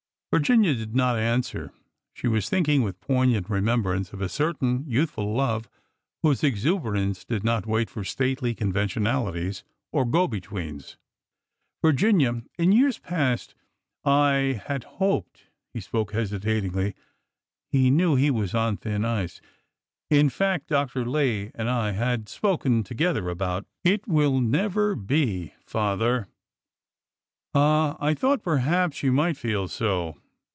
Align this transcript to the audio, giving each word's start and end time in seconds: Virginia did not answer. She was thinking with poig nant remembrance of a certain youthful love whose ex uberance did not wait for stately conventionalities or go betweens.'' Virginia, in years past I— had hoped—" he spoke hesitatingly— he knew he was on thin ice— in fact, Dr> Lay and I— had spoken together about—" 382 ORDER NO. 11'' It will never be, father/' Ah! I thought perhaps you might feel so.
Virginia 0.33 0.73
did 0.73 0.95
not 0.95 1.19
answer. 1.19 1.73
She 2.13 2.25
was 2.29 2.47
thinking 2.47 2.83
with 2.83 3.01
poig 3.01 3.33
nant 3.33 3.49
remembrance 3.49 4.13
of 4.13 4.21
a 4.21 4.29
certain 4.29 4.85
youthful 4.87 5.33
love 5.33 5.67
whose 6.23 6.41
ex 6.41 6.61
uberance 6.63 7.25
did 7.27 7.43
not 7.43 7.65
wait 7.65 7.89
for 7.89 8.05
stately 8.05 8.55
conventionalities 8.55 9.65
or 9.91 10.05
go 10.05 10.29
betweens.'' 10.29 10.95
Virginia, 11.83 12.43
in 12.57 12.71
years 12.71 12.97
past 12.97 13.55
I— 14.05 14.61
had 14.67 14.85
hoped—" 14.85 15.47
he 15.73 15.81
spoke 15.81 16.13
hesitatingly— 16.13 16.95
he 17.69 17.89
knew 17.91 18.15
he 18.15 18.31
was 18.31 18.55
on 18.55 18.77
thin 18.77 19.03
ice— 19.03 19.41
in 20.09 20.29
fact, 20.29 20.67
Dr> 20.67 21.05
Lay 21.05 21.51
and 21.55 21.69
I— 21.69 21.91
had 21.91 22.29
spoken 22.29 22.85
together 22.85 23.27
about—" 23.27 23.65
382 23.83 24.15
ORDER 24.15 24.21
NO. 24.21 24.27
11'' 24.29 24.39
It 24.39 24.39
will 24.39 24.41
never 24.59 24.95
be, 24.95 25.53
father/' 25.65 26.29
Ah! 27.53 27.97
I 27.99 28.13
thought 28.13 28.41
perhaps 28.43 29.03
you 29.03 29.11
might 29.11 29.35
feel 29.35 29.67
so. 29.67 30.15